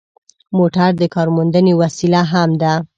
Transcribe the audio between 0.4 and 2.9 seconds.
موټر د کارموندنې وسیله هم ده.